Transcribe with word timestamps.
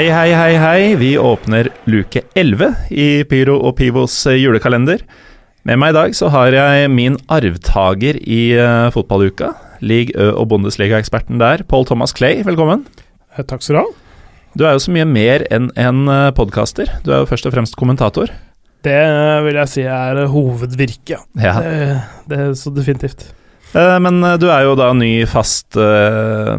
Hei, 0.00 0.06
hei, 0.08 0.30
hei, 0.32 0.52
hei. 0.56 0.84
Vi 0.96 1.08
åpner 1.20 1.68
luke 1.84 2.22
11 2.32 2.70
i 2.88 3.08
Pyro 3.28 3.58
og 3.68 3.74
Pivos 3.76 4.14
eh, 4.30 4.38
julekalender. 4.40 5.02
Med 5.68 5.76
meg 5.76 5.92
i 5.92 5.96
dag 5.98 6.14
så 6.16 6.30
har 6.32 6.54
jeg 6.56 6.86
min 6.88 7.18
arvtaker 7.28 8.16
i 8.16 8.38
uh, 8.56 8.88
fotballuka. 8.94 9.50
League 9.84 10.16
Ø 10.16 10.30
og 10.40 10.46
Bundesliga-eksperten 10.54 11.36
der, 11.42 11.66
Paul 11.68 11.84
Thomas 11.84 12.16
Clay. 12.16 12.40
Velkommen. 12.48 12.86
Eh, 13.36 13.44
Takk 13.44 13.60
skal 13.60 13.76
du 13.76 13.80
ha. 13.82 13.84
Du 14.56 14.64
er 14.64 14.72
jo 14.78 14.86
så 14.86 14.94
mye 14.96 15.04
mer 15.04 15.44
enn 15.52 15.68
en 15.76 16.08
uh, 16.08 16.30
podkaster. 16.32 16.88
Du 17.04 17.12
er 17.12 17.20
jo 17.20 17.28
først 17.28 17.50
og 17.50 17.58
fremst 17.58 17.76
kommentator. 17.76 18.32
Det 18.80 19.02
vil 19.44 19.60
jeg 19.60 19.74
si 19.74 19.84
er 19.84 20.22
hovedvirket. 20.32 21.28
Ja. 21.44 21.58
Det, 21.60 22.00
det 22.32 22.40
er 22.46 22.56
så 22.56 22.72
definitivt. 22.72 23.34
Eh, 23.70 23.96
men 24.02 24.18
eh, 24.24 24.36
du 24.40 24.48
er 24.50 24.64
jo 24.66 24.74
da 24.78 24.90
ny 24.96 25.12
fast 25.30 25.78
eh, 25.78 26.54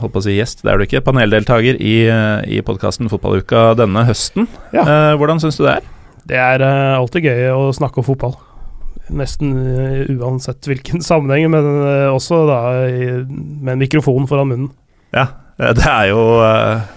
holdt 0.00 0.14
på 0.14 0.20
å 0.20 0.24
si 0.26 0.36
gjest, 0.36 0.64
det 0.64 0.72
er 0.72 0.80
du 0.80 0.86
ikke, 0.86 1.04
paneldeltaker 1.06 1.80
i, 1.80 1.96
i 2.44 2.60
podkasten 2.66 3.10
Fotballuka 3.12 3.72
denne 3.78 4.04
høsten. 4.08 4.48
Ja. 4.76 4.84
Hvordan 5.20 5.40
syns 5.42 5.60
du 5.60 5.64
det 5.66 5.78
er? 5.78 5.90
Det 6.28 6.38
er 6.38 6.64
alltid 6.98 7.26
gøy 7.26 7.48
å 7.56 7.68
snakke 7.74 8.02
om 8.02 8.06
fotball. 8.06 8.36
Nesten 9.12 9.54
uansett 10.18 10.68
hvilken 10.68 11.02
sammenheng, 11.08 11.48
men 11.52 11.68
også 12.12 12.44
da 12.50 12.60
med 12.92 13.76
en 13.76 13.82
mikrofon 13.82 14.28
foran 14.30 14.52
munnen. 14.52 14.72
Ja, 15.12 15.26
det 15.58 15.84
er 15.84 16.06
jo 16.12 16.20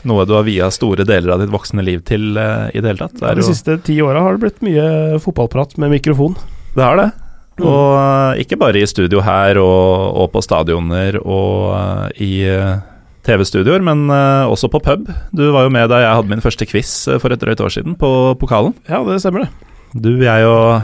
noe 0.08 0.24
du 0.28 0.36
har 0.38 0.46
via 0.48 0.70
store 0.72 1.04
deler 1.08 1.34
av 1.36 1.42
ditt 1.44 1.52
voksne 1.52 1.84
liv 1.84 2.06
til 2.08 2.36
i 2.38 2.80
det 2.80 2.88
hele 2.88 3.02
tatt. 3.02 3.18
Det, 3.20 3.28
er 3.32 3.42
De 3.42 3.48
siste 3.50 3.80
ti 3.88 3.98
åra 4.04 4.24
har 4.24 4.38
det 4.38 4.46
blitt 4.46 4.64
mye 4.66 5.20
fotballprat 5.24 5.76
med 5.82 5.96
mikrofon. 5.98 6.38
det 6.76 6.86
har 6.86 7.00
det. 7.02 7.12
Mm. 7.56 7.66
Og 7.70 7.92
eh, 8.36 8.42
ikke 8.44 8.58
bare 8.60 8.82
i 8.82 8.88
studio 8.90 9.22
her 9.24 9.56
og, 9.62 10.18
og 10.20 10.32
på 10.34 10.42
stadioner 10.44 11.16
og 11.24 11.72
eh, 11.78 12.24
i 12.26 12.32
eh, 12.52 12.82
TV-studioer, 13.26 13.82
men 13.82 14.04
også 14.12 14.68
på 14.70 14.78
pub. 14.86 15.08
Du 15.34 15.48
var 15.56 15.66
jo 15.66 15.72
med 15.74 15.88
da 15.90 15.98
jeg 16.04 16.14
hadde 16.20 16.30
min 16.30 16.44
første 16.44 16.68
quiz 16.70 16.92
for 17.24 17.34
et 17.34 17.42
drøyt 17.42 17.64
år 17.64 17.72
siden, 17.74 17.96
på 17.98 18.10
pokalen. 18.38 18.76
Ja, 18.86 19.00
det 19.08 19.18
stemmer 19.24 19.48
det. 19.48 19.50
Du, 19.98 20.12
jeg 20.22 20.46
og 20.46 20.84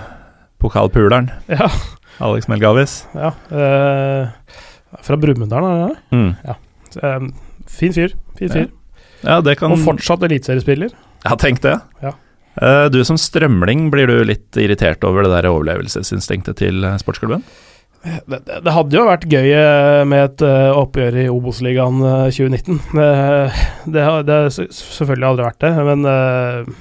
pokalpuleren 0.64 1.30
Ja. 1.52 1.68
Alex 2.22 2.48
Melgavis. 2.50 2.96
ja 3.18 3.30
eh, 3.52 4.30
fra 5.06 5.18
Brumunddal, 5.22 5.64
er 5.70 5.78
det 5.78 5.86
det? 5.92 6.18
Mm. 6.18 6.58
Eh, 7.04 7.30
fin 7.70 7.94
fyr. 7.96 8.16
Fin 8.40 8.50
fyr. 8.52 8.68
Ja, 9.22 9.38
det 9.46 9.60
kan 9.60 9.72
Og 9.76 9.80
fortsatt 9.86 10.24
eliteseriespiller. 10.26 10.90
Ja, 11.28 11.38
tenk 11.38 11.62
det. 11.62 11.78
Ja. 12.02 12.16
Eh, 12.56 12.86
du 12.92 13.00
som 13.08 13.18
strømling, 13.20 13.90
blir 13.94 14.10
du 14.12 14.18
litt 14.28 14.58
irritert 14.60 15.04
over 15.08 15.24
det 15.26 15.36
der 15.38 15.50
overlevelsesinstinktet 15.52 16.60
til 16.60 16.84
eh, 16.84 16.98
sportsklubben? 17.00 17.46
Det, 18.02 18.40
det, 18.50 18.74
hadde 18.74 18.98
jo 18.98 19.06
vært 19.06 19.28
gøy 19.30 19.48
eh, 19.54 20.02
med 20.10 20.26
et 20.26 20.44
oppgjør 20.74 21.20
i 21.22 21.30
Obos-ligaen 21.32 22.02
eh, 22.02 22.28
2019. 22.34 22.82
Det, 22.98 23.10
det 23.94 24.06
har 24.08 24.28
det 24.28 24.38
har 24.40 24.52
selvfølgelig 24.52 25.30
aldri 25.30 25.48
vært 25.48 25.64
det, 25.64 25.72
men 25.86 26.08
uh, 26.10 26.72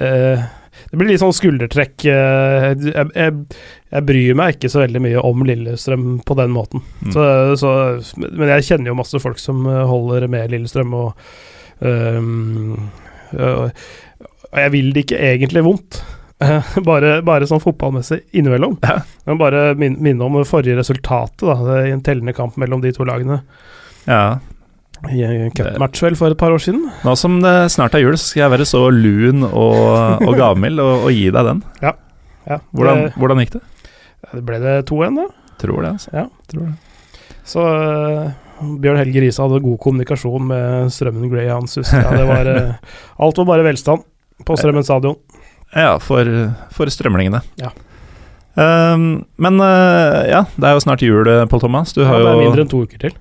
uh, 0.00 0.46
Det 0.90 0.98
blir 0.98 1.12
litt 1.12 1.22
sånn 1.22 1.34
skuldertrekk. 1.34 1.94
Jeg, 2.06 2.92
jeg, 2.92 3.60
jeg 3.94 4.06
bryr 4.06 4.38
meg 4.38 4.56
ikke 4.56 4.70
så 4.70 4.82
veldig 4.82 5.02
mye 5.06 5.22
om 5.26 5.46
Lillestrøm 5.48 6.08
på 6.26 6.36
den 6.38 6.52
måten. 6.54 6.82
Mm. 7.06 7.12
Så, 7.14 7.24
så, 7.62 7.72
men 8.26 8.52
jeg 8.56 8.68
kjenner 8.68 8.92
jo 8.92 8.98
masse 9.00 9.22
folk 9.22 9.40
som 9.42 9.66
holder 9.66 10.28
med 10.30 10.52
Lillestrøm, 10.54 10.94
og, 10.94 11.30
øhm, 11.82 12.76
og 14.56 14.62
jeg 14.64 14.72
vil 14.72 14.92
det 14.94 15.04
ikke 15.04 15.18
egentlig 15.20 15.62
vondt. 15.66 16.00
Eh, 16.40 16.74
bare, 16.84 17.18
bare 17.24 17.46
sånn 17.48 17.62
fotballmessig 17.62 18.22
innimellom. 18.36 18.78
Ja. 18.84 18.98
Men 19.28 19.38
bare 19.40 19.62
bare 19.68 19.78
min, 19.80 19.98
minne 20.04 20.24
om 20.26 20.36
det 20.40 20.48
forrige 20.48 20.78
resultatet 20.80 21.44
da, 21.44 21.78
i 21.86 21.92
en 21.94 22.02
tellende 22.04 22.34
kamp 22.36 22.56
mellom 22.60 22.82
de 22.84 22.92
to 22.96 23.06
lagene. 23.08 23.42
Ja. 24.08 24.38
I 25.12 25.22
en 25.26 25.52
cupmatch 25.52 26.00
vel 26.04 26.16
for 26.16 26.32
et 26.32 26.40
par 26.40 26.54
år 26.56 26.62
siden. 26.62 26.86
Nå 27.04 27.14
som 27.20 27.38
det 27.44 27.54
snart 27.72 27.96
er 27.96 28.04
jul, 28.04 28.16
så 28.16 28.30
skal 28.32 28.46
jeg 28.46 28.54
være 28.56 28.68
så 28.68 28.82
lun 28.92 29.44
og, 29.46 30.24
og 30.24 30.32
gavmild 30.40 30.80
og, 30.80 31.06
og 31.08 31.12
gi 31.12 31.28
deg 31.28 31.52
den. 31.52 31.62
Ja, 31.84 31.94
Hvordan, 32.46 33.06
det, 33.08 33.14
hvordan 33.18 33.40
gikk 33.42 33.56
det? 33.56 33.62
det 34.30 34.42
ble 34.46 34.58
det 34.62 34.74
2-1, 34.88 35.16
da. 35.18 35.54
Tror 35.60 35.80
det, 35.82 35.94
altså. 35.96 36.12
Ja. 36.14 36.26
Tror 36.52 36.68
det. 36.68 37.24
Så 37.46 37.62
eh, 37.66 38.34
Bjørn 38.82 39.00
Helge 39.00 39.22
Riise 39.22 39.42
hadde 39.42 39.62
god 39.64 39.80
kommunikasjon 39.82 40.46
med 40.50 40.92
Strømmen 40.94 41.30
Greyhounds. 41.32 41.78
jeg. 41.80 41.88
Det 41.90 42.28
var, 42.28 42.50
eh, 42.52 42.94
alt 43.26 43.40
var 43.42 43.50
bare 43.50 43.66
velstand 43.66 44.04
på 44.44 44.56
Strømmen 44.58 44.84
stadion. 44.84 45.16
Ja, 45.74 45.96
for, 46.02 46.28
for 46.74 46.86
strømlingene. 46.92 47.40
Ja. 47.60 47.72
Um, 48.56 49.26
men 49.36 49.60
uh, 49.60 50.22
ja, 50.28 50.44
det 50.56 50.64
er 50.68 50.76
jo 50.76 50.80
snart 50.84 51.02
jul, 51.04 51.28
eh, 51.28 51.42
Pål 51.50 51.60
Thomas. 51.66 51.92
Du 51.92 52.00
Ja, 52.00 52.12
det 52.16 52.30
er 52.30 52.38
mindre 52.40 52.64
enn 52.64 52.70
to 52.72 52.84
uker 52.86 53.00
til. 53.02 53.16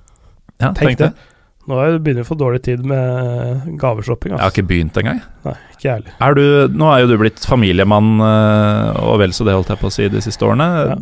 ja, 0.61 0.69
Tenk 0.77 0.97
det. 1.01 1.11
Nå 1.65 1.75
har 1.79 1.95
begynner 1.97 2.03
begynt 2.05 2.21
å 2.21 2.27
få 2.29 2.37
dårlig 2.37 2.61
tid 2.63 2.83
med 2.85 3.77
gaveshopping. 3.81 4.35
Jeg 4.35 4.37
har 4.39 4.45
Altså. 4.45 4.61
ikke 4.61 4.69
begynt 4.69 4.97
engang. 5.01 5.21
Nei, 5.47 5.55
ikke 5.73 5.89
ærlig. 5.95 6.11
Er 6.21 6.35
du, 6.37 6.43
nå 6.77 6.91
er 6.93 6.99
jo 7.01 7.07
du 7.09 7.17
blitt 7.17 7.41
familiemann, 7.49 8.11
eh, 8.21 8.99
og 9.01 9.17
vel 9.23 9.33
så 9.33 9.47
det, 9.47 9.55
holdt 9.57 9.73
jeg 9.73 9.81
på 9.81 9.89
å 9.89 9.95
si, 9.95 10.07
de 10.13 10.21
siste 10.21 10.45
årene. 10.45 10.67
Ja. 10.93 10.97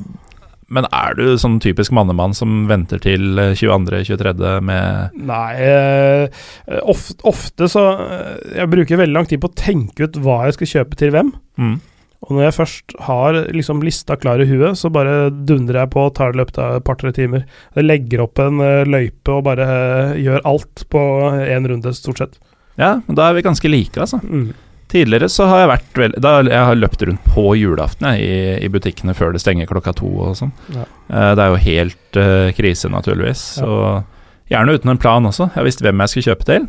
Men 0.73 0.88
er 0.89 1.16
du 1.19 1.23
sånn 1.39 1.59
typisk 1.63 1.94
mannemann 1.95 2.35
som 2.38 2.63
venter 2.69 3.01
til 3.03 3.38
22.-23. 3.38 4.34
med 4.66 5.23
Nei, 5.29 5.50
eh, 5.61 6.44
ofte, 6.81 7.19
ofte 7.29 7.69
så 7.72 7.88
eh, 8.01 8.59
Jeg 8.59 8.72
bruker 8.72 9.01
veldig 9.01 9.17
lang 9.17 9.29
tid 9.29 9.44
på 9.44 9.51
å 9.51 9.57
tenke 9.57 10.07
ut 10.07 10.22
hva 10.23 10.44
jeg 10.47 10.57
skal 10.59 10.72
kjøpe 10.78 11.00
til 11.00 11.13
hvem. 11.16 11.34
mm. 11.61 11.81
Og 12.23 12.38
når 12.38 12.45
jeg 12.45 12.56
først 12.56 12.94
har 13.03 13.38
liksom 13.51 13.81
lista 13.84 14.16
klar 14.16 14.39
i 14.39 14.47
huet, 14.47 14.79
så 14.79 14.88
bare 14.94 15.28
dundrer 15.44 15.81
jeg 15.81 15.91
på 15.91 16.06
og 16.07 16.13
tar 16.16 16.31
det 16.31 16.38
i 16.38 16.39
løpet 16.39 16.59
av 16.63 16.78
et 16.78 16.85
par-tre 16.88 17.11
timer. 17.16 17.44
Jeg 17.75 17.88
legger 17.88 18.23
opp 18.23 18.40
en 18.40 18.63
eh, 18.63 18.88
løype 18.88 19.34
og 19.34 19.44
bare 19.50 19.67
eh, 19.67 20.13
gjør 20.23 20.45
alt 20.47 20.85
på 20.94 21.01
én 21.44 21.67
runde, 21.67 21.91
stort 21.97 22.23
sett. 22.23 22.38
Ja, 22.79 22.95
da 23.05 23.28
er 23.28 23.35
vi 23.38 23.44
ganske 23.45 23.69
like, 23.69 24.00
altså. 24.00 24.22
Mm. 24.23 24.53
Tidligere 24.94 25.30
så 25.31 25.48
har 25.50 25.64
jeg 25.64 25.70
vært 25.72 25.98
vel, 25.98 26.16
da 26.22 26.36
Jeg 26.46 26.66
har 26.70 26.78
løpt 26.78 27.04
rundt 27.08 27.30
på 27.34 27.48
julaften 27.58 28.12
jeg, 28.12 28.22
i, 28.22 28.66
i 28.68 28.70
butikkene 28.70 29.16
før 29.18 29.34
det 29.34 29.42
stenger 29.42 29.70
klokka 29.70 29.96
to 29.98 30.09
og 30.28 30.36
sånn. 30.38 30.52
Ja. 30.76 30.86
Eh, 31.09 31.31
det 31.34 31.46
er 31.46 31.50
jo 31.50 31.62
helt 31.64 32.20
uh, 32.20 32.50
krise, 32.54 32.92
naturligvis. 32.94 33.42
Ja. 33.58 33.66
Så 33.66 34.52
gjerne 34.53 34.76
uten 34.78 34.94
en 34.94 35.02
plan 35.02 35.26
også. 35.26 35.50
Jeg 35.56 35.66
visste 35.66 35.88
hvem 35.88 36.03
jeg 36.03 36.14
skulle 36.14 36.28
kjøpe 36.30 36.50
til. 36.50 36.68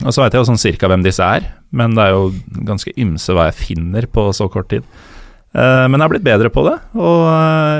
Og 0.00 0.16
så 0.16 0.24
veit 0.24 0.34
jeg 0.34 0.42
jo 0.42 0.48
sånn 0.48 0.62
cirka 0.62 0.88
hvem 0.90 1.04
disse 1.04 1.22
er, 1.22 1.46
men 1.76 1.94
det 1.94 2.06
er 2.06 2.16
jo 2.16 2.32
ganske 2.66 2.94
ymse 2.98 3.34
hva 3.36 3.50
jeg 3.50 3.58
finner 3.60 4.08
på 4.10 4.24
så 4.34 4.48
kort 4.50 4.70
tid. 4.72 4.86
Uh, 5.54 5.86
men 5.86 5.98
jeg 5.98 6.06
har 6.06 6.14
blitt 6.14 6.26
bedre 6.26 6.50
på 6.50 6.64
det, 6.66 6.78
og 6.98 7.20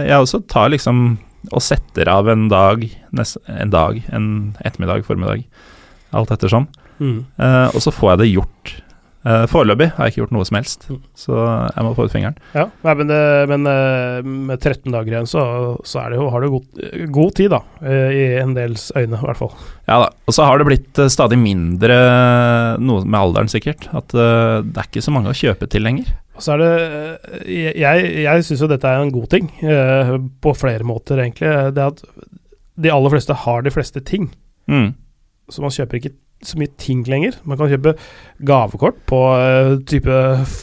jeg 0.07 0.21
også 0.21 0.43
tar 0.51 0.71
liksom 0.75 1.17
og 1.49 1.63
setter 1.65 2.11
av 2.13 2.29
en 2.29 2.47
dag, 2.53 2.85
en 3.17 3.73
dag, 3.73 3.99
en 4.13 4.27
ettermiddag, 4.61 5.07
formiddag, 5.07 5.47
alt 6.13 6.33
ettersom. 6.35 6.69
Mm. 7.01 7.25
Uh, 7.41 7.69
og 7.73 7.81
så 7.81 7.93
får 7.95 8.13
jeg 8.13 8.21
det 8.21 8.31
gjort. 8.35 8.75
Uh, 9.21 9.45
Foreløpig 9.53 9.91
har 9.99 10.07
jeg 10.07 10.15
ikke 10.15 10.21
gjort 10.23 10.31
noe 10.33 10.47
som 10.49 10.57
helst, 10.57 10.87
Mm. 10.89 11.01
så 11.13 11.35
jeg 11.77 11.85
må 11.85 11.91
få 11.97 12.07
ut 12.07 12.13
fingeren. 12.15 12.39
Ja, 12.57 12.63
nei, 12.87 12.95
men, 12.97 13.11
det, 13.11 13.19
men 13.51 13.67
eh, 13.69 14.23
med 14.25 14.57
13 14.63 14.89
dager 14.95 15.13
igjen, 15.13 15.29
så, 15.29 15.43
så 15.85 16.01
er 16.01 16.15
det 16.15 16.17
jo, 16.23 16.31
har 16.33 16.41
du 16.41 16.49
god, 16.55 16.81
god 17.13 17.35
tid, 17.37 17.51
da. 17.53 17.61
eh, 17.85 18.15
I 18.17 18.23
en 18.41 18.55
dels 18.57 18.87
øyne, 18.97 19.19
i 19.19 19.27
hvert 19.27 19.37
fall. 19.43 19.53
Ja 19.91 19.99
da. 20.07 20.09
Og 20.25 20.33
så 20.37 20.47
har 20.49 20.57
det 20.63 20.69
blitt 20.71 21.03
eh, 21.05 21.11
stadig 21.13 21.37
mindre, 21.43 21.99
noe 22.81 23.05
med 23.05 23.21
alderen 23.21 23.53
sikkert, 23.53 23.91
at 23.93 24.15
uh, 24.17 24.63
det 24.65 24.81
er 24.81 24.89
ikke 24.89 25.05
så 25.05 25.13
mange 25.13 25.33
å 25.33 25.37
kjøpe 25.37 25.69
til 25.69 25.85
lenger. 25.85 26.09
Og 26.39 26.45
så 26.47 26.55
er 26.55 26.63
det 26.65 26.73
eh, 27.45 27.77
Jeg, 27.77 28.09
jeg 28.25 28.45
syns 28.49 28.65
jo 28.65 28.71
dette 28.73 28.89
er 28.89 29.03
en 29.05 29.13
god 29.13 29.29
ting, 29.37 29.51
uh, 29.69 30.17
på 30.41 30.55
flere 30.57 30.87
måter, 30.89 31.21
egentlig. 31.21 31.53
Det 31.77 31.87
at 31.91 32.01
de 32.81 32.89
aller 32.97 33.13
fleste 33.13 33.37
har 33.45 33.61
de 33.67 33.73
fleste 33.75 34.01
ting. 34.01 34.31
Mm. 34.71 34.95
Så 35.53 35.61
man 35.61 35.73
kjøper 35.75 35.99
ikke 36.01 36.15
så 36.43 36.59
mye 36.61 36.73
ting 36.81 37.03
lenger. 37.09 37.37
Man 37.45 37.59
kan 37.61 37.69
kjøpe 37.73 37.97
gavekort 38.49 39.01
på 39.11 39.19
uh, 39.37 39.75
type 39.89 40.21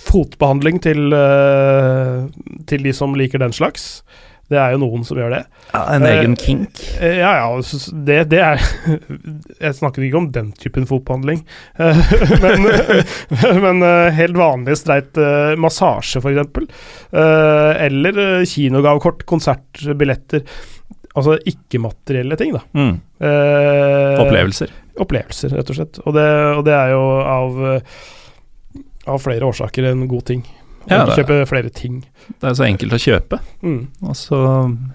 fotbehandling 0.07 0.81
til, 0.85 1.11
uh, 1.13 2.25
til 2.69 2.87
de 2.87 2.93
som 2.97 3.13
liker 3.17 3.43
den 3.43 3.53
slags. 3.53 4.01
Det 4.47 4.55
er 4.55 4.71
jo 4.71 4.79
noen 4.79 5.01
som 5.03 5.17
gjør 5.19 5.33
det. 5.35 5.41
Ja, 5.73 5.81
en 5.91 6.05
Eh, 6.07 6.13
egen 6.21 6.35
kink. 6.39 6.79
Uh, 7.01 7.17
Ja, 7.19 7.31
ja, 7.41 7.47
det, 8.07 8.29
det 8.31 8.39
er 8.39 8.61
Jeg 9.65 9.75
snakker 9.75 10.05
ikke 10.05 10.21
om 10.21 10.29
den 10.31 10.53
typen 10.55 10.87
fotbehandling. 10.87 11.41
Eh, 11.75 11.99
men 12.43 12.63
men 13.65 13.83
helt 14.15 14.39
vanlig 14.39 14.77
streit 14.79 15.19
massasje, 15.59 16.21
f.eks. 16.23 16.63
Eller 17.11 18.23
eh, 18.23 18.47
kinogavekort, 18.47 19.25
konsertbilletter. 19.27 20.47
Altså 21.17 21.37
ikke-materielle 21.49 22.37
ting, 22.37 22.53
da. 22.53 22.61
Mm. 22.77 22.93
Eh, 23.25 24.19
Opplevelser. 24.21 24.69
Opplevelser, 25.01 25.55
rett 25.57 25.71
og 25.73 25.77
slett. 25.79 25.99
Og 26.05 26.13
det, 26.13 26.27
og 26.59 26.63
det 26.67 26.75
er 26.77 26.91
jo 26.93 27.01
av, 27.25 27.57
av 29.09 29.19
flere 29.23 29.47
årsaker 29.49 29.89
en 29.91 30.05
god 30.11 30.25
ting. 30.29 30.43
Å 30.87 30.93
Ja, 30.93 31.01
kjøpe 31.17 31.41
flere 31.49 31.71
ting. 31.73 31.97
Det 32.39 32.47
er 32.47 32.53
så 32.55 32.63
enkelt 32.63 32.93
å 32.95 32.99
kjøpe, 33.01 33.41
Mm. 33.65 33.87
og 34.07 34.15
så 34.15 34.37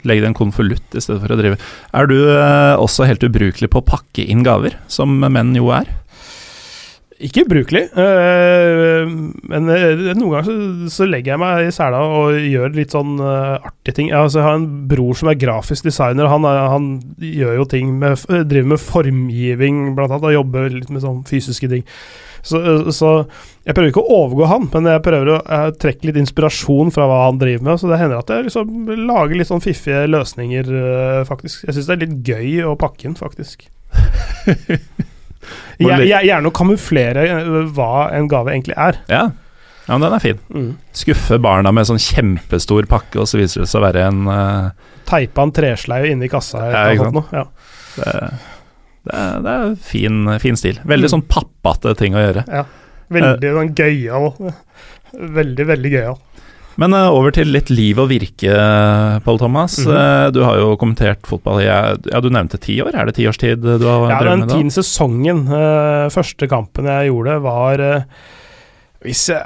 legg 0.08 0.22
det 0.22 0.30
en 0.30 0.38
konvolutt 0.38 0.94
i 0.96 1.00
stedet 1.04 1.20
for 1.20 1.34
å 1.34 1.36
drive 1.36 1.58
Er 1.92 2.06
du 2.08 2.16
eh, 2.32 2.76
også 2.80 3.04
helt 3.08 3.20
ubrukelig 3.26 3.68
på 3.68 3.82
å 3.82 3.84
pakke 3.84 4.25
inn 4.25 4.42
gaver, 4.46 4.78
som 4.88 5.18
menn 5.20 5.52
jo 5.58 5.68
er? 5.75 5.90
Ikke 7.22 7.44
ubrukelig, 7.46 7.84
øh, 7.94 9.10
men 9.50 9.69
øh, 9.70 10.00
noen 10.19 10.32
ganger 10.32 10.46
så, 10.48 10.54
så, 10.90 11.06
legger 11.06 11.32
jeg 11.32 11.40
meg 11.42 11.69
i 11.69 11.74
sela 11.74 12.00
og 12.02 12.34
gjør 12.34 12.74
litt 12.74 12.94
sånn 12.96 13.14
øh, 13.22 13.62
artige 13.62 13.94
ting. 13.94 14.10
Altså, 14.10 14.40
jeg, 14.40 14.46
har 14.48 14.58
en 14.58 14.66
bror 14.90 15.14
som 15.19 15.30
er 15.30 15.38
grafisk 15.38 15.86
designer. 15.86 16.30
Han, 16.32 16.48
er, 16.48 16.58
han 16.72 16.88
gjør 17.22 17.60
jo 17.60 17.69
ting 17.70 17.92
med, 18.00 18.24
driver 18.50 18.72
med 18.74 18.82
formgiving 18.82 19.78
blant 19.94 20.16
annet, 20.16 20.26
og 20.32 20.36
jobber 20.40 20.74
litt 20.74 20.90
med 20.90 21.04
sånn 21.04 21.22
fysiske 21.28 21.70
ting. 21.70 21.86
Så, 22.42 22.58
så, 22.90 23.12
jeg 23.62 23.76
prøver 23.78 23.92
ikke 23.92 24.02
å 24.02 24.18
overgå 24.25 24.50
han, 24.50 24.66
men 24.72 24.90
jeg 24.90 25.04
prøver 25.06 25.30
å 25.36 25.38
trekke 25.78 26.08
litt 26.08 26.18
inspirasjon 26.25 26.90
fra 26.90 27.06
hva 27.06 27.20
han 27.28 27.38
driver 27.38 27.68
med. 27.68 27.78
Så 27.78 27.92
det 27.92 28.02
hender 28.02 28.18
at 28.18 28.34
jeg 28.34 28.48
liksom 28.48 28.90
lager 29.06 29.38
litt 29.38 29.52
sånn 29.52 29.62
fiffige 29.62 30.08
løsninger, 30.10 30.75
faktisk. 31.30 31.68
Jeg 31.68 31.78
syns 31.78 31.86
det 31.92 31.96
er 32.00 32.04
litt 32.08 32.34
gøy 32.34 32.72
å 32.72 32.76
pakke 32.82 33.06
inn, 33.06 33.18
faktisk. 33.20 33.68
Gjerne 35.82 36.50
å 36.50 36.55
kamuflere 36.55 37.26
øh, 37.43 37.61
hva 37.76 38.08
en 38.14 38.29
gave 38.31 38.55
egentlig 38.55 38.76
er. 38.76 38.99
Ja, 39.12 39.25
ja 39.87 39.99
men 39.99 40.06
den 40.06 40.17
er 40.17 40.25
fin. 40.25 40.40
Mm. 40.55 40.70
Skuffe 40.96 41.38
barna 41.43 41.73
med 41.75 41.88
sånn 41.88 42.00
kjempestor 42.02 42.88
pakke, 42.90 43.20
og 43.23 43.31
så 43.31 43.40
viser 43.40 43.64
det 43.64 43.70
seg 43.73 43.82
å 43.82 43.87
være 43.87 44.06
en 44.08 44.25
uh... 44.31 44.90
Teipa 45.08 45.46
en 45.46 45.55
tresleie 45.55 46.12
inni 46.14 46.31
kassa. 46.32 46.64
Ja, 46.70 46.82
ikke 46.94 47.11
sant? 47.11 47.34
Ja. 47.34 47.46
Det, 47.93 48.12
det, 49.08 49.17
er, 49.19 49.40
det 49.44 49.56
er 49.56 49.75
fin, 49.93 50.23
fin, 50.43 50.58
stil. 50.61 50.79
Veldig 50.87 51.11
mm. 51.11 51.14
sånn 51.17 51.26
pappate 51.29 51.96
ting 51.99 52.17
å 52.17 52.23
gjøre. 52.23 52.46
Ja. 52.49 52.67
Veldig 53.12 53.56
uh, 53.56 53.64
gøyal. 53.76 54.31
Veldig, 55.12 55.67
veldig 55.69 55.90
gøyal. 55.93 56.20
Men 56.80 56.94
uh, 56.96 57.08
over 57.12 57.34
til 57.34 57.50
litt 57.52 57.70
liv 57.72 58.00
og 58.00 58.10
virke, 58.12 58.52
Pål 59.24 59.40
Thomas. 59.40 59.78
Mm 59.78 59.92
-hmm. 59.92 60.26
uh, 60.26 60.32
du 60.32 60.42
har 60.44 60.56
jo 60.58 60.76
kommentert 60.76 61.26
fotball 61.26 61.60
i 61.60 61.66
ja, 61.66 62.20
Du 62.20 62.30
nevnte 62.30 62.58
ti 62.58 62.80
år, 62.82 62.94
er 62.94 63.06
det 63.06 63.14
ti 63.14 63.28
års 63.28 63.38
tid 63.38 63.62
du 63.62 63.86
har 63.86 64.10
ja, 64.10 64.20
drevet 64.20 64.38
med? 64.38 64.40
Ja, 64.40 64.46
den 64.46 64.48
tiende 64.48 64.72
sesongen. 64.72 65.48
Uh, 65.48 66.08
første 66.08 66.48
kampen 66.48 66.86
jeg 66.86 67.10
gjorde, 67.10 67.42
var 67.42 68.06
hvis 69.02 69.28
jeg, 69.28 69.42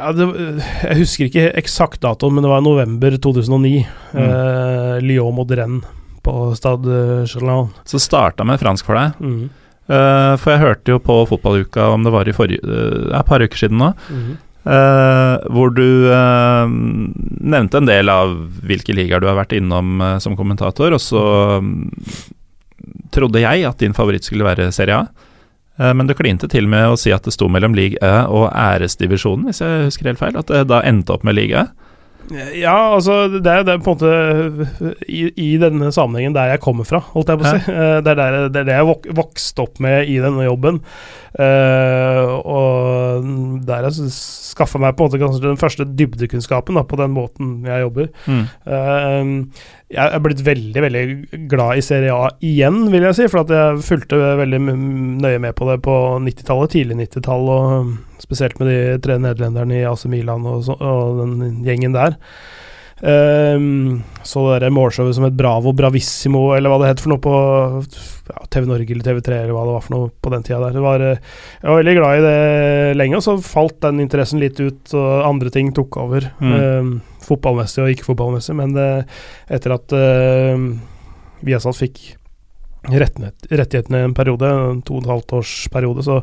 jeg, 0.85 0.97
husker 0.99 1.25
ikke 1.25 1.53
eksakt 1.57 2.03
datoen, 2.03 2.35
men 2.35 2.45
det 2.45 2.51
var 2.51 2.61
november 2.61 3.17
2009. 3.17 3.87
Mm. 4.13 5.01
Lyon 5.01 5.35
mot 5.35 5.51
Rennes 5.51 5.85
på 6.23 6.55
Stade 6.55 7.27
Chalon. 7.27 7.71
Så 7.85 7.99
starta 7.99 8.45
med 8.45 8.61
fransk 8.61 8.85
for 8.85 8.95
deg. 8.95 9.13
Mm. 9.21 9.49
for 10.39 10.51
jeg 10.51 10.61
hørte 10.61 10.91
jo 10.91 10.99
på 10.99 11.27
fotballuka, 11.27 11.89
om 11.89 12.05
det 12.05 12.13
var 12.13 12.29
i 12.29 12.33
forrige, 12.33 12.61
et 13.15 13.27
par 13.27 13.41
uker 13.41 13.57
siden 13.57 13.79
nå, 13.79 13.95
mm. 14.11 14.37
Uh, 14.67 15.39
hvor 15.55 15.71
du 15.77 16.11
uh, 16.11 16.67
nevnte 16.67 17.79
en 17.79 17.87
del 17.87 18.11
av 18.11 18.33
hvilke 18.67 18.97
ligaer 18.97 19.23
du 19.23 19.29
har 19.31 19.39
vært 19.39 19.55
innom 19.55 20.01
uh, 20.03 20.17
som 20.19 20.35
kommentator, 20.35 20.91
og 20.91 20.99
så 20.99 21.23
um, 21.63 21.87
trodde 23.15 23.45
jeg 23.45 23.63
at 23.69 23.79
din 23.79 23.95
favoritt 23.95 24.27
skulle 24.27 24.47
være 24.47 24.73
Serie 24.75 24.99
A. 24.99 25.93
men 25.95 26.09
du 26.09 26.15
klinte 26.19 26.49
til 26.51 26.67
med 26.69 26.89
å 26.89 26.99
si 26.99 27.13
at 27.15 27.25
det 27.25 27.35
sto 27.35 27.47
mellom 27.53 27.75
league 27.77 28.01
Ø 28.03 28.27
og 28.33 28.47
æresdivisjonen, 28.51 29.47
hvis 29.47 29.63
jeg 29.63 29.87
husker 29.87 30.11
helt 30.11 30.21
feil. 30.21 30.37
At 30.41 30.51
det 30.51 30.65
da 30.71 30.83
endte 30.89 31.15
opp 31.15 31.25
med 31.27 31.37
liga 31.39 31.63
A. 31.63 31.86
Ja, 32.35 32.95
altså 32.97 33.27
det 33.31 33.47
er, 33.47 33.63
det 33.67 33.77
er, 33.77 33.83
på 33.85 33.95
en 33.95 34.01
måte 34.01 34.97
i, 35.07 35.29
i, 35.31 35.51
denne 35.63 35.93
sammenhengen 35.95 36.35
der 36.35 36.55
jeg 36.55 36.63
kommer 36.65 36.89
fra, 36.89 36.99
holdt 37.13 37.31
jeg 37.31 37.41
på 37.41 37.47
å 37.47 37.53
si. 37.53 37.77
Det 38.03 38.13
er, 38.13 38.19
der, 38.19 38.39
det 38.51 38.63
er 38.63 38.69
det 38.71 38.79
jeg 38.81 39.15
vokste 39.21 39.67
opp 39.67 39.79
med 39.85 40.11
i 40.11 40.19
denne 40.23 40.49
jobben. 40.49 40.83
Uh, 41.37 42.33
og 42.49 43.27
der 43.69 43.87
jeg 43.91 44.09
skaffa 44.17 44.81
meg 44.81 44.97
på 44.97 45.05
en 45.05 45.11
måte 45.11 45.21
kanskje 45.21 45.43
den 45.45 45.61
første 45.61 45.85
dybdekunnskapen 45.85 46.79
da, 46.79 46.85
på 46.89 46.97
den 47.01 47.13
måten 47.13 47.59
jeg 47.69 47.85
jobber. 47.85 48.09
Mm. 48.25 48.47
Uh, 48.65 49.75
jeg 49.87 50.03
er 50.03 50.23
blitt 50.23 50.41
veldig 50.43 50.83
veldig 50.83 51.03
glad 51.51 51.79
i 51.79 51.83
Serie 51.85 52.15
A 52.15 52.31
igjen, 52.45 52.89
vil 52.91 53.07
jeg 53.07 53.19
si. 53.19 53.29
For 53.31 53.45
at 53.45 53.53
jeg 53.55 53.85
fulgte 53.87 54.19
veldig 54.41 54.61
nøye 55.23 55.39
med 55.43 55.55
på 55.59 55.69
det 55.71 55.79
på 55.87 55.95
90-tallet, 56.25 56.73
tidlig 56.75 56.99
90-tall, 57.05 57.51
og 57.55 58.23
spesielt 58.23 58.59
med 58.59 58.73
de 58.73 58.79
tre 59.05 59.19
nederlenderne 59.23 59.79
i 59.79 59.87
AC 59.87 60.09
Milan 60.11 60.47
og, 60.51 60.65
så, 60.67 60.75
og 60.75 61.23
den 61.23 61.63
gjengen 61.67 61.95
der. 61.95 62.19
Um, 63.01 64.03
så 64.25 64.41
det 64.55 64.63
der 64.65 64.73
målshowet 64.73 65.19
som 65.19 65.27
het 65.27 65.37
Bravo 65.37 65.75
Bravissimo, 65.77 66.47
eller 66.57 66.73
hva 66.73 66.79
det 66.81 66.89
het 66.95 67.03
for 67.05 67.13
noe 67.13 67.21
på 67.21 67.35
ja, 67.85 68.47
TV 68.49 68.65
Norge 68.71 68.95
eller 68.95 69.05
TV3, 69.05 69.41
eller 69.43 69.53
hva 69.53 69.65
det 69.69 69.75
var 69.75 69.85
for 69.85 69.97
noe 69.97 70.09
på 70.25 70.33
den 70.33 70.47
tida 70.47 70.63
der. 70.65 70.81
Var, 70.81 71.05
eh, 71.05 71.21
jeg 71.61 71.69
var 71.69 71.83
veldig 71.83 71.97
glad 71.99 72.17
i 72.17 72.25
det 72.25 72.97
lenge, 72.97 73.21
og 73.21 73.27
så 73.27 73.37
falt 73.45 73.79
den 73.85 74.01
interessen 74.07 74.41
litt 74.41 74.61
ut, 74.63 74.83
og 74.97 75.29
andre 75.29 75.53
ting 75.53 75.75
tok 75.77 76.01
over. 76.01 76.31
Mm. 76.41 76.55
Um, 76.57 76.93
fotballmessig 77.27 77.85
og 77.85 77.93
ikke 77.93 78.09
fotballmessig, 78.13 78.57
men 78.57 78.73
det, 78.77 78.91
etter 79.53 79.77
at 79.77 79.97
uh, 79.97 80.71
Viasat 81.45 81.77
fikk 81.77 82.07
rettighetene 82.87 84.01
i 84.01 84.07
en 84.07 84.15
periode, 84.17 84.49
en 84.49 84.83
to 84.87 84.97
og 84.99 85.05
et 85.05 85.11
halvt 85.11 85.37
års 85.41 85.55
periode, 85.75 86.05
så 86.07 86.23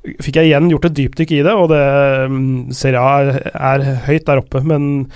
fikk 0.00 0.40
jeg 0.40 0.48
igjen 0.48 0.70
gjort 0.72 0.88
et 0.88 0.96
dypdykk 0.96 1.34
i 1.36 1.42
det, 1.44 1.52
og 1.52 1.68
det 1.72 1.84
mm, 2.32 2.70
Serie 2.76 3.00
A 3.02 3.16
er, 3.20 3.40
er 3.52 3.86
høyt 4.06 4.26
der 4.28 4.40
oppe, 4.40 4.62
men 4.64 5.10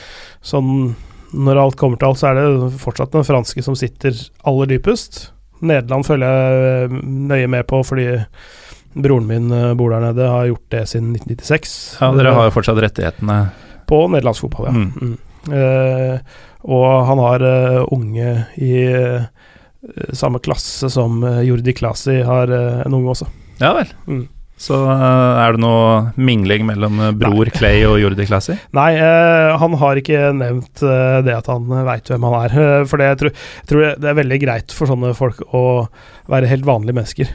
sånn 0.45 0.95
når 1.35 1.59
alt 1.59 1.79
kommer 1.81 1.99
til 1.99 2.11
alt, 2.11 2.21
så 2.21 2.31
er 2.31 2.39
det 2.39 2.75
fortsatt 2.79 3.15
den 3.15 3.27
franske 3.27 3.65
som 3.65 3.75
sitter 3.79 4.15
aller 4.47 4.71
dypest. 4.71 5.33
Nederland 5.65 6.07
følger 6.07 6.31
jeg 6.31 6.93
mm, 6.93 7.01
nøye 7.31 7.49
med 7.51 7.67
på 7.71 7.81
fordi 7.87 8.09
broren 8.95 9.27
min 9.27 9.51
eh, 9.51 9.73
bor 9.75 9.91
der 9.91 10.05
nede, 10.05 10.29
har 10.31 10.47
gjort 10.47 10.67
det 10.71 10.85
siden 10.93 11.15
1996. 11.17 11.77
Ja, 12.01 12.11
Dere 12.15 12.35
har 12.37 12.49
jo 12.49 12.55
fortsatt 12.55 12.79
rettighetene? 12.85 13.39
På 13.91 14.05
nederlandsk 14.13 14.47
fotball, 14.47 14.69
ja. 14.71 14.75
Mm. 14.77 14.93
Mm. 15.01 15.17
Uh, 15.45 16.45
og 16.73 16.85
han 17.05 17.21
har 17.21 17.43
uh, 17.45 17.81
unge 17.93 18.29
i 18.65 18.71
uh, 18.89 19.27
samme 20.17 20.41
klasse 20.41 20.89
som 20.89 21.19
Jordi 21.45 21.75
Klasi 21.77 22.23
har 22.25 22.49
en 22.55 22.95
unge 22.97 23.11
også. 23.13 23.27
Ja 23.61 23.75
vel. 23.77 23.91
Mm. 24.09 24.23
Så 24.55 24.77
uh, 24.87 25.35
er 25.43 25.57
det 25.57 25.63
noe 25.65 26.13
mingling 26.15 26.63
mellom 26.69 27.01
uh, 27.03 27.09
bror 27.19 27.49
Nei. 27.49 27.55
Clay 27.57 27.81
og 27.89 27.99
Jordi 27.99 28.27
Classy? 28.29 28.55
Nei, 28.79 28.93
uh, 29.01 29.55
han 29.61 29.75
har 29.81 29.99
ikke 29.99 30.29
nevnt 30.37 30.85
det 31.27 31.35
at 31.35 31.51
han 31.51 31.67
veit 31.89 32.13
hvem 32.13 32.29
han 32.29 32.37
er. 32.45 32.55
for 32.91 33.03
det, 33.03 33.11
jeg 33.11 33.21
tror, 33.23 33.35
jeg 33.35 33.73
tror, 33.73 33.89
det 34.05 34.13
er 34.13 34.21
veldig 34.21 34.39
greit 34.45 34.77
for 34.77 34.91
sånne 34.91 35.11
folk 35.19 35.43
å 35.51 35.65
være 36.31 36.51
helt 36.53 36.69
vanlige 36.69 37.01
mennesker. 37.01 37.35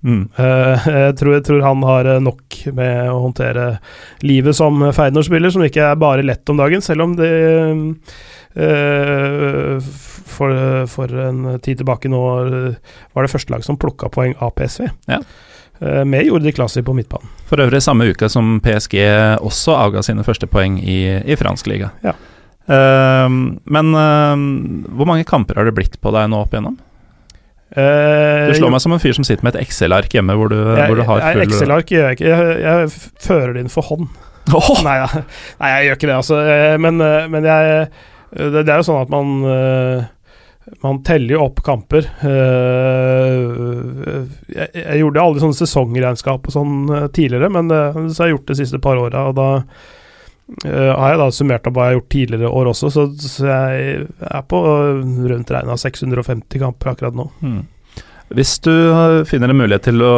Mm. 0.00 0.22
jeg, 0.38 1.16
tror, 1.20 1.34
jeg, 1.34 1.44
tror, 1.44 1.60
han 1.66 1.82
har 1.84 2.06
nok 2.24 2.60
med 2.72 3.10
å 3.10 3.18
håndtere 3.26 3.66
livet 4.24 4.56
som 4.56 4.80
Feyenoord-spiller, 4.80 5.52
som 5.52 5.66
ikke 5.66 5.90
er 5.90 6.00
bare 6.00 6.24
lett 6.24 6.48
om 6.48 6.60
dagen, 6.60 6.80
selv 6.84 7.04
om 7.04 7.18
det 7.18 7.28
for, 10.30 10.54
for, 10.90 11.12
en 11.26 11.44
tid 11.62 11.82
tilbake 11.82 12.10
nå 12.10 12.22
var 12.24 13.22
det 13.22 13.30
første 13.30 13.52
lag 13.52 13.62
som 13.62 13.78
plukka 13.78 14.08
poeng 14.10 14.32
av 14.40 14.54
PSV. 14.56 14.88
Ja. 15.12 15.20
Eh, 15.80 16.04
med 16.04 16.26
Jordi 16.26 16.52
Klassi 16.52 16.82
på 16.82 16.92
midtbanen. 16.92 17.28
For 17.48 17.60
øvrig 17.62 17.80
samme 17.82 18.10
uke 18.12 18.28
som 18.28 18.58
PSG 18.60 18.98
også 19.40 19.78
avga 19.78 20.02
sine 20.04 20.24
første 20.26 20.48
poeng 20.50 20.76
i, 20.82 21.00
i 21.24 21.38
fransk 21.40 21.70
liga. 21.72 21.94
Ja. 22.04 22.12
Uh, 22.70 23.26
men 23.64 23.94
uh, 23.96 24.36
hvor 24.94 25.08
mange 25.08 25.24
kamper 25.26 25.58
har 25.58 25.66
det 25.66 25.74
blitt 25.74 25.96
på 25.98 26.12
deg 26.14 26.28
nå 26.30 26.42
opp 26.44 26.52
igjennom? 26.54 26.76
Uh, 27.74 28.50
du 28.50 28.54
slår 28.58 28.70
meg 28.74 28.82
som 28.84 28.94
en 28.94 29.02
fyr 29.02 29.16
som 29.16 29.26
sitter 29.26 29.46
med 29.46 29.56
et 29.56 29.64
Excel-ark 29.64 30.12
hjemme 30.14 30.36
hvor 30.38 30.50
du, 30.52 30.58
jeg, 30.58 30.84
hvor 30.90 31.00
du 31.00 31.02
har 31.06 31.24
full 31.24 31.42
Excel-ark 31.46 31.90
gjør 31.90 32.06
jeg 32.08 32.18
ikke, 32.18 32.30
jeg, 32.30 32.54
jeg, 32.66 33.16
fører 33.24 33.56
det 33.56 33.64
inn 33.64 33.72
for 33.72 33.88
hånd. 33.88 34.06
Oh! 34.54 34.70
Nei, 34.86 35.00
jeg, 35.00 35.24
nei, 35.62 35.72
jeg 35.72 35.88
gjør 35.88 35.98
ikke 35.98 36.10
det, 36.10 36.16
altså. 36.20 36.38
Men, 36.82 37.02
men 37.32 37.46
jeg 37.46 37.90
det, 38.30 38.62
det, 38.62 38.68
er 38.68 38.78
jo 38.78 38.86
sånn 38.86 39.02
at 39.02 39.10
man 39.10 39.30
man 40.84 41.02
teller 41.06 41.34
jo 41.36 41.44
opp 41.44 41.62
kamper. 41.66 42.06
Eh, 42.26 43.38
jeg, 44.54 44.98
gjorde 45.00 45.22
aldri 45.22 45.42
sånne 45.44 45.58
sesongregnskap 45.58 46.46
og 46.46 46.54
sånn 46.54 46.76
eh, 46.94 47.08
tidligere, 47.16 47.50
men 47.52 47.70
så 47.70 48.22
har 48.22 48.30
jeg 48.30 48.36
gjort 48.36 48.46
det 48.46 48.54
de 48.54 48.60
siste 48.62 48.82
par 48.82 49.00
åra. 49.00 49.26
Og 49.30 49.36
da 49.38 49.48
har 50.66 51.12
jeg 51.12 51.18
da 51.20 51.28
summert 51.30 51.66
opp 51.68 51.76
hva 51.76 51.84
jeg 51.84 51.92
har 51.92 52.00
gjort 52.00 52.08
tidligere 52.10 52.48
år 52.58 52.68
også, 52.72 52.88
så, 52.90 53.04
så 53.22 53.44
jeg 53.46 54.00
er 54.32 54.48
på 54.50 54.62
rundt 55.30 55.52
regna 55.54 55.76
650 55.78 56.58
kamper 56.58 56.90
akkurat 56.90 57.14
nå. 57.14 57.28
Mm. 57.38 57.60
Hvis 58.34 58.56
du 58.62 58.72
finner 59.26 59.50
en 59.50 59.58
mulighet 59.58 59.88
til 59.88 60.02
å, 60.02 60.14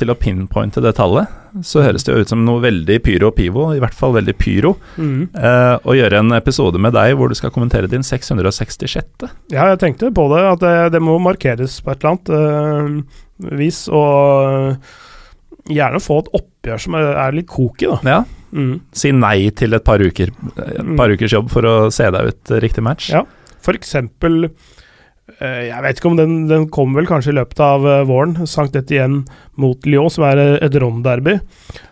til 0.00 0.12
å, 0.12 0.16
pinpointe 0.20 0.80
det 0.84 0.94
tallet, 0.96 1.28
så 1.62 1.84
høres 1.84 2.06
det 2.06 2.14
jo 2.14 2.24
ut 2.24 2.30
som 2.30 2.42
noe 2.46 2.62
veldig 2.64 2.96
pyro 3.04 3.30
og 3.30 3.36
pivo, 3.38 3.68
i 3.74 3.80
hvert 3.82 3.94
fall 3.94 4.14
veldig 4.16 4.34
pyro, 4.40 4.74
mm. 4.96 5.20
eh, 5.38 5.74
å 5.78 5.94
gjøre 5.94 6.22
en 6.22 6.34
episode 6.34 6.80
med 6.82 6.96
deg 6.96 7.14
hvor 7.18 7.30
du 7.30 7.36
skal 7.38 7.52
kommentere 7.54 7.90
din 7.90 8.06
666. 8.06 9.28
Ja, 9.54 9.68
jeg 9.70 9.80
tenkte 9.82 10.10
på 10.14 10.26
det, 10.32 10.42
at 10.54 10.64
det, 10.64 10.74
det 10.96 11.02
må 11.04 11.18
markeres 11.22 11.78
på 11.84 11.92
et 11.92 12.02
eller 12.02 12.14
annet 12.14 12.32
uh, 12.34 13.58
vis, 13.60 13.84
og 13.92 15.70
gjerne 15.70 16.02
få 16.02 16.20
et 16.24 16.32
oppgjør 16.40 16.84
som 16.86 16.98
er, 16.98 17.10
er 17.26 17.38
litt 17.38 17.50
koki, 17.50 17.90
da. 17.92 18.00
Ja. 18.16 18.22
Mm. 18.54 18.74
Si 18.94 19.10
nei 19.14 19.50
til 19.58 19.74
et 19.74 19.86
par 19.86 20.02
uker, 20.02 20.30
et 20.30 20.94
par 20.94 21.10
mm. 21.10 21.16
ukers 21.16 21.34
jobb 21.34 21.50
for 21.50 21.66
å 21.66 21.74
se 21.94 22.06
deg 22.14 22.30
ut 22.30 22.54
riktig 22.62 22.84
match. 22.86 23.10
Ja, 23.14 23.24
for 23.64 23.78
eksempel 23.78 24.48
jeg 25.24 25.80
vet 25.80 25.96
ikke 25.96 26.10
om 26.10 26.18
den, 26.18 26.32
den 26.50 26.66
kommer 26.72 27.00
vel 27.00 27.08
kanskje 27.08 27.32
i 27.32 27.36
løpet 27.38 27.60
av 27.64 27.80
uh, 27.88 28.04
våren. 28.04 28.46
Sankt 28.48 28.76
Etienne 28.76 29.24
mot 29.60 29.86
Lyon, 29.88 30.10
som 30.12 30.24
er 30.28 30.36
eh, 30.42 30.58
et 30.66 30.76
Rom-derby. 30.82 31.38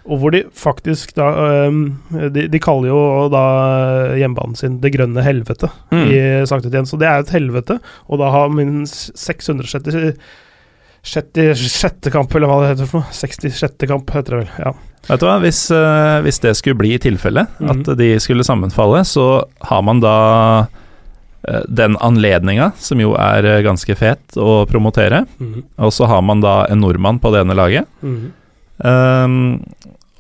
Og 0.04 0.18
hvor 0.20 0.30
de 0.34 0.42
faktisk 0.58 1.14
da 1.16 1.26
de, 2.10 2.48
de, 2.50 2.58
kaller 2.60 2.88
jo 2.90 3.28
da 3.30 3.44
hjemmebanen 4.18 4.56
sin 4.58 4.80
Det 4.82 4.90
grønne 4.96 5.22
helvete 5.22 5.68
mm. 5.94 6.06
i 6.10 6.44
Sankt 6.50 6.66
Etienne. 6.68 6.88
Så 6.90 6.96
det 7.00 7.08
er 7.08 7.18
et 7.22 7.32
helvete. 7.32 7.78
Og 8.10 8.18
da 8.20 8.26
har 8.34 8.52
min 8.52 8.82
666. 8.86 10.18
kamp, 12.12 12.34
eller 12.34 12.48
hva 12.50 12.58
det 12.64 12.70
heter 12.74 12.90
for 12.90 12.98
noe. 13.00 13.08
66. 13.16 13.86
kamp, 13.88 14.06
heter 14.12 14.30
det 14.34 14.40
vel. 14.44 14.52
ja 14.66 14.72
Vet 15.08 15.18
du 15.18 15.26
hva, 15.26 15.40
hvis, 15.42 15.64
eh, 15.74 16.20
hvis 16.22 16.38
det 16.44 16.52
skulle 16.58 16.78
bli 16.78 16.92
tilfellet, 17.02 17.46
at 17.58 17.88
de 17.98 18.12
skulle 18.22 18.44
sammenfalle, 18.46 19.02
så 19.08 19.42
har 19.66 19.82
man 19.82 19.98
da 20.02 20.16
eh, 20.60 20.81
den 21.68 21.96
anledninga, 21.98 22.70
som 22.78 23.00
jo 23.02 23.14
er 23.18 23.44
eh, 23.44 23.62
ganske 23.66 23.96
fet 23.98 24.36
å 24.38 24.62
promotere, 24.70 25.24
Mhm. 25.40 25.62
og 25.78 25.90
så 25.92 26.06
har 26.06 26.22
man 26.22 26.40
da 26.40 26.64
en 26.70 26.80
nordmann 26.80 27.18
på 27.20 27.32
det 27.34 27.40
ene 27.44 27.54
laget. 27.58 27.86
Mhm. 28.02 28.32
Um, 28.82 29.64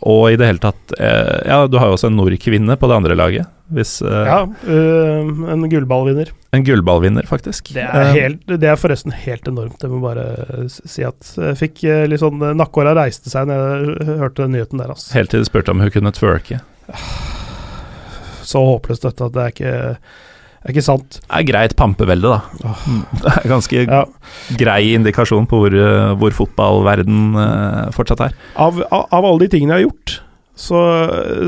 og 0.02 0.32
i 0.32 0.36
det 0.36 0.46
hele 0.46 0.58
tatt 0.62 0.92
eh, 0.98 1.40
Ja, 1.48 1.66
du 1.70 1.76
har 1.78 1.86
jo 1.88 1.94
også 1.96 2.08
en 2.10 2.16
nordkvinne 2.18 2.74
på 2.78 2.88
det 2.90 2.94
andre 2.96 3.14
laget. 3.18 3.46
Hvis, 3.72 4.02
eh, 4.02 4.26
Ja, 4.26 4.46
øh, 4.66 5.30
en 5.52 5.62
gullballvinner. 5.70 6.30
En 6.52 6.64
gullballvinner, 6.66 7.22
faktisk. 7.26 7.72
Det 7.72 7.82
er, 7.86 8.08
Eh, 8.10 8.12
helt, 8.12 8.42
det 8.46 8.62
er 8.68 8.76
forresten 8.76 9.12
helt 9.14 9.46
enormt. 9.48 9.78
Jeg 9.80 9.90
må 9.90 10.00
bare 10.02 10.68
si 10.68 11.02
at 11.06 11.22
jeg 11.38 11.56
fikk 11.56 11.84
eh, 11.88 12.06
litt 12.10 12.20
sånn 12.20 12.38
Nakkehåra 12.58 12.94
reiste 12.98 13.30
seg 13.30 13.46
når 13.46 13.96
jeg 13.98 14.18
hørte 14.18 14.42
den 14.42 14.52
nyheten 14.58 14.78
der. 14.82 14.90
Altså. 14.90 15.12
Helt 15.14 15.30
til 15.30 15.40
de 15.40 15.46
spurte 15.48 15.70
om 15.70 15.80
hun 15.80 15.90
kunne 15.94 16.12
twerke. 16.12 16.60
Så 18.42 18.58
håpløst 18.66 19.06
dette 19.06 19.24
at 19.30 19.32
det 19.36 19.42
er 19.42 19.54
ikke, 19.54 19.96
ikke 20.70 20.82
sant. 20.84 21.16
Det 21.22 21.38
er 21.40 21.46
greit 21.48 21.72
pampevelde, 21.78 22.30
da. 22.36 22.72
Mm, 22.86 23.00
Det 23.22 23.32
er 23.32 23.48
ganske 23.50 23.80
Ja. 23.86 24.02
grei 24.60 24.92
indikasjon 24.94 25.48
på 25.50 25.58
hvor, 25.64 25.74
eh, 25.74 26.12
hvor 26.20 26.30
fotballverden 26.36 27.32
eh, 27.42 27.88
fortsatt 27.96 28.20
er. 28.28 28.36
Av, 28.56 28.78
av, 28.92 29.08
av 29.10 29.24
alle 29.26 29.42
de 29.46 29.48
tingene 29.56 29.74
jeg 29.74 29.82
har 29.82 29.88
gjort, 29.90 30.14
så, 30.62 30.78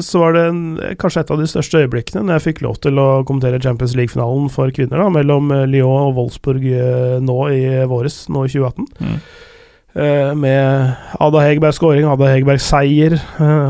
så 0.03 0.19
var 0.23 0.33
det 0.35 0.43
en, 0.49 0.61
kanskje 0.99 1.21
et 1.23 1.31
av 1.31 1.39
de 1.39 1.47
største 1.47 1.83
øyeblikkene 1.85 2.23
når 2.25 2.39
jeg 2.39 2.45
fikk 2.49 2.63
lov 2.65 2.79
til 2.83 2.99
å 2.99 3.07
kommentere 3.29 3.61
Champions 3.63 3.93
League-finalen 3.95 4.49
for 4.51 4.73
kvinner, 4.75 4.99
da, 5.05 5.11
mellom 5.13 5.53
eh, 5.55 5.67
Lyon 5.71 6.09
og 6.11 6.17
Wolfsburg 6.19 6.65
nå 7.23 7.39
i 7.55 7.63
våres, 7.91 8.25
nå 8.33 8.47
i 8.49 8.53
2018. 8.57 8.89
Mm. 9.05 9.19
Med 10.41 10.97
Ada 11.23 11.43
Hegerberg 11.45 11.77
skåring, 11.77 12.09
Ada 12.11 12.33
Hegerberg 12.33 12.59
seier 12.59 13.15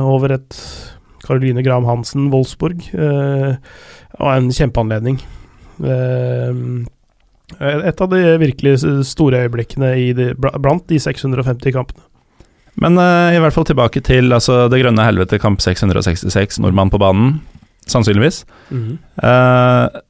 over 0.08 0.32
et 0.38 0.56
Caroline 1.26 1.62
Graham 1.64 1.84
Hansen 1.88 2.30
Wolfsburg. 2.32 2.80
Eh, 2.94 3.56
og 4.20 4.28
en 4.36 4.50
kjempeanledning. 4.54 5.18
Eh, 5.82 6.54
et 7.60 8.00
av 8.00 8.08
de 8.10 8.20
virkelig 8.40 8.78
store 9.06 9.44
øyeblikkene 9.44 9.92
i 10.00 10.12
de, 10.16 10.30
blant 10.38 10.86
de 10.90 10.98
650 11.02 11.74
kampene. 11.76 12.02
Men 12.80 12.98
eh, 12.98 13.36
i 13.36 13.42
hvert 13.42 13.54
fall 13.54 13.66
tilbake 13.68 14.00
til 14.02 14.32
altså, 14.34 14.64
Det 14.72 14.80
grønne 14.82 15.04
helvete, 15.06 15.38
kamp 15.38 15.60
666, 15.62 16.58
nordmann 16.64 16.90
på 16.90 16.98
banen. 16.98 17.36
Sannsynligvis. 17.86 18.40
Eh, 18.72 20.00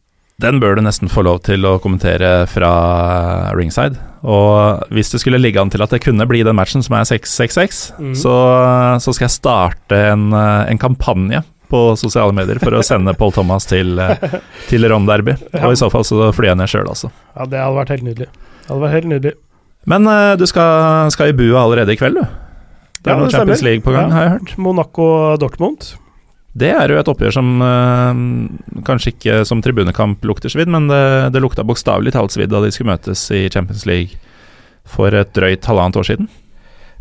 den 0.42 0.58
bør 0.62 0.76
du 0.78 0.82
nesten 0.86 1.10
få 1.10 1.22
lov 1.26 1.42
til 1.46 1.62
å 1.68 1.76
kommentere 1.82 2.46
fra 2.50 2.70
ringside. 3.54 3.98
Og 4.24 4.80
hvis 4.94 5.10
det 5.12 5.20
skulle 5.20 5.38
ligge 5.42 5.60
an 5.60 5.70
til 5.70 5.82
at 5.84 5.92
det 5.92 6.00
kunne 6.06 6.24
bli 6.26 6.40
den 6.46 6.56
matchen 6.56 6.82
som 6.82 6.96
er 6.96 7.04
666, 7.06 7.82
Mhm. 7.98 8.14
så, 8.16 8.32
så 9.02 9.12
skal 9.14 9.26
jeg 9.28 9.36
starte 9.36 10.00
en, 10.14 10.32
eh, 10.32 10.70
en 10.72 10.78
kampanje 10.80 11.42
på 11.74 11.82
sosiale 11.98 12.32
medier 12.36 12.62
for 12.62 12.78
å 12.78 12.82
sende 12.86 13.12
Paul 13.18 13.34
Thomas 13.34 13.66
til, 13.66 13.96
eh, 13.98 14.38
til 14.70 14.86
Ron 14.90 15.08
Derby. 15.10 15.34
Og 15.60 15.74
i 15.74 15.80
så 15.82 15.90
fall 15.92 16.06
så 16.06 16.30
flyr 16.36 16.52
jeg 16.52 16.60
ned 16.62 16.70
sjøl, 16.70 16.86
altså. 16.94 17.10
Ja, 17.34 17.48
det 17.50 17.58
hadde 17.64 17.78
vært 17.82 17.92
helt 17.96 18.06
nydelig. 18.06 18.30
Det 18.62 18.70
hadde 18.70 18.84
vært 18.86 18.96
helt 19.00 19.10
nydelig. 19.10 19.34
Men 19.90 20.06
uh, 20.08 20.32
du 20.40 20.46
skal, 20.48 21.10
skal 21.12 21.34
i 21.34 21.36
bua 21.36 21.66
allerede 21.66 21.92
i 21.92 21.98
kveld, 22.00 22.16
du? 22.22 22.40
Det 23.04 23.10
er 23.12 23.18
Ja, 23.18 23.20
noe 23.20 23.28
det 23.28 23.34
Champions. 23.36 23.62
League 23.66 23.84
på 23.84 23.92
gang, 23.92 24.08
Ja. 24.08 24.14
har 24.16 24.22
jeg 24.24 24.32
hørt. 24.38 24.54
Monaco-Dortmund. 24.64 25.90
Det 26.56 26.70
er 26.72 26.88
jo 26.94 26.96
et 27.02 27.08
oppgjør 27.10 27.34
som 27.34 27.48
eh, 27.66 28.20
kanskje 28.86 29.10
ikke 29.12 29.40
som 29.44 29.60
tribunekamp 29.60 30.22
lukter 30.24 30.48
svidd, 30.54 30.70
men 30.72 30.86
det, 30.88 31.02
det 31.34 31.42
lukta 31.42 31.66
bokstavelig 31.66 32.14
talt 32.14 32.32
svidd 32.32 32.52
da 32.54 32.62
de 32.62 32.70
skulle 32.72 32.94
møtes 32.94 33.26
i 33.34 33.42
Champions 33.52 33.84
League 33.90 34.16
for 34.88 35.12
et 35.18 35.34
drøyt 35.36 35.66
halvannet 35.68 35.98
år 36.00 36.06
siden. 36.12 36.30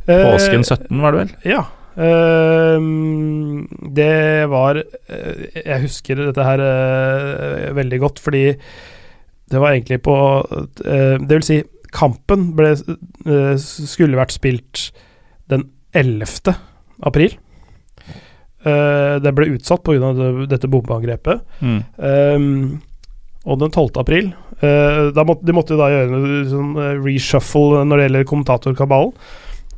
Påsken 0.09 0.65
17, 0.67 0.89
var 1.05 1.13
det 1.15 1.21
vel? 1.21 1.31
Ja. 1.53 1.61
Ehm, 1.93 3.67
det 3.93 4.49
var 4.49 4.79
eh, 4.81 5.43
Jeg 5.59 5.83
husker 5.85 6.17
dette 6.17 6.47
her 6.47 6.63
eh, 6.65 7.69
veldig 7.77 7.99
godt, 8.01 8.21
fordi 8.23 8.47
det 9.53 9.61
var 9.61 9.75
egentlig 9.75 9.99
på 10.01 10.15
eh, 10.41 11.21
Det 11.21 11.37
vil 11.37 11.45
si, 11.45 11.59
kampen 11.93 12.55
ble, 12.57 12.71
skulle 13.61 14.17
vært 14.17 14.33
spilt 14.33 14.87
den 15.51 15.67
11. 15.93 16.55
april. 17.05 17.35
Det 18.63 19.33
ble 19.37 19.51
utsatt 19.53 19.83
pga. 19.85 20.09
dette 20.49 20.69
bombeangrepet. 20.71 21.43
Mm. 21.61 21.77
Um, 21.99 22.79
og 23.45 23.59
den 23.61 23.69
12. 23.69 23.91
april 24.01 24.31
uh, 24.63 25.11
måtte, 25.27 25.45
De 25.45 25.53
måtte 25.53 25.77
da 25.77 25.91
gjøre 25.91 26.17
en 26.17 26.49
sånn 26.49 26.73
reshuffle 27.03 27.83
når 27.85 27.99
det 27.99 28.07
gjelder 28.07 28.29
kommentatorkabalen. 28.31 29.13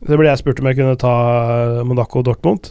Så 0.05 0.19
ble 0.19 0.29
jeg 0.29 0.41
spurt 0.41 0.61
om 0.61 0.69
jeg 0.69 0.77
kunne 0.79 0.99
ta 1.01 1.15
eh, 1.55 1.81
Monaco 1.87 2.21
Dortmund. 2.25 2.69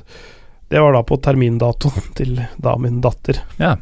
Det 0.70 0.80
var 0.80 0.94
da 0.94 1.02
på 1.06 1.18
termindatoen 1.22 2.06
til 2.18 2.38
da 2.62 2.76
min 2.80 3.00
datter. 3.04 3.40
Ja. 3.58 3.74